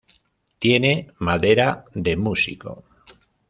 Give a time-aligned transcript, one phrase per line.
[0.57, 2.85] Tiene madera de músico.